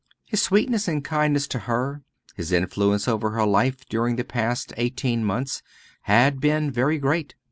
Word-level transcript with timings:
His 0.25 0.41
sweetness 0.41 0.87
and 0.87 1.03
kindness 1.05 1.47
to 1.49 1.59
her, 1.69 2.01
his 2.33 2.51
influence 2.51 3.07
over 3.07 3.29
her 3.29 3.45
life 3.45 3.85
during 3.87 4.15
the 4.15 4.23
past 4.23 4.73
eighteen 4.75 5.23
months, 5.23 5.61
had 6.05 6.39
been 6.39 6.71
very 6.71 6.97
great. 6.97 7.35